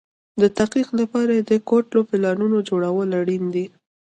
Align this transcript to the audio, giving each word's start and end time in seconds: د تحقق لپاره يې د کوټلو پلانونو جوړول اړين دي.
د 0.41 0.43
تحقق 0.57 0.89
لپاره 1.01 1.31
يې 1.37 1.43
د 1.51 1.51
کوټلو 1.69 1.99
پلانونو 2.09 2.57
جوړول 2.69 3.09
اړين 3.19 3.43
دي. 3.55 3.65